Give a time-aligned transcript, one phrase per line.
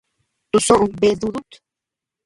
[0.49, 1.51] Tusoʼö bea dúdut.